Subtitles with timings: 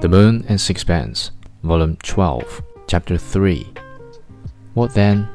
[0.00, 1.30] The Moon and Sixpence,
[1.62, 3.66] Volume 12, Chapter 3.
[4.74, 5.26] What then?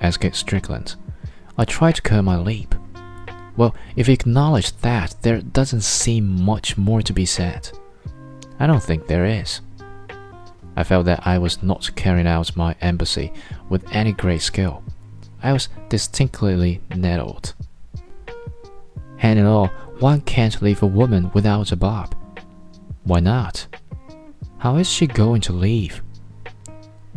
[0.00, 0.96] asked Strickland.
[1.56, 2.74] I tried to curl my lip.
[3.56, 7.70] Well, if you acknowledge that, there doesn't seem much more to be said.
[8.58, 9.60] I don't think there is.
[10.74, 13.32] I felt that I was not carrying out my embassy
[13.68, 14.82] with any great skill.
[15.44, 17.54] I was distinctly nettled.
[19.18, 19.68] And in all,
[20.00, 22.16] one can't leave a woman without a bob.
[23.04, 23.68] Why not?
[24.62, 26.04] How is she going to leave?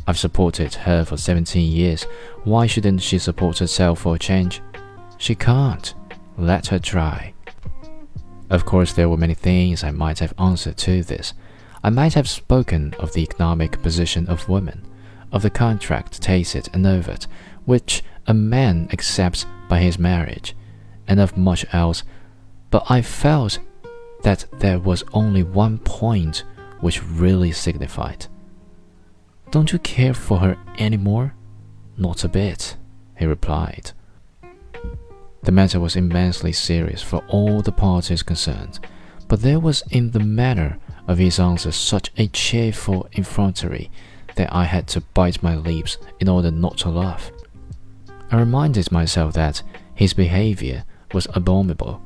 [0.08, 2.06] I've supported her for 17 years.
[2.44, 4.64] Why shouldn't she support herself for a change?
[5.20, 5.94] She can't.
[6.40, 7.36] Let her try.
[8.50, 11.36] Of course, there were many things I might have answered to this.
[11.84, 14.84] I might have spoken of the economic position of women,
[15.32, 17.28] of the contract tacit and overt,
[17.66, 20.56] which a man accepts by his marriage,
[21.08, 22.02] and of much else,
[22.72, 23.60] but I felt
[24.24, 26.44] that there was only one point
[26.82, 28.28] which really signified.
[29.52, 31.34] Don't you care for her any more?
[31.98, 32.76] Not a bit,
[33.18, 33.92] he replied.
[35.44, 38.80] The matter was immensely serious for all the parties concerned,
[39.28, 43.92] but there was in the manner of his answer such a cheerful effrontery
[44.36, 47.32] that I had to bite my lips in order not to laugh.
[48.32, 49.62] I reminded myself that
[49.94, 52.02] his behavior was abominable.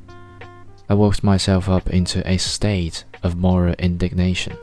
[0.90, 4.58] I worked myself up into a state of moral indignation.